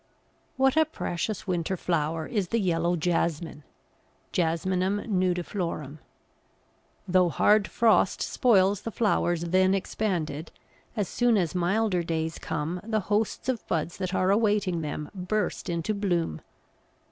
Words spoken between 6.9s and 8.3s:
Though hard frost